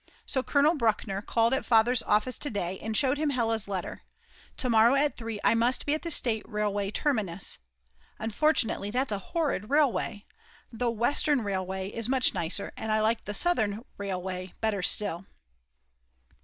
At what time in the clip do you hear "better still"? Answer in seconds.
14.59-15.27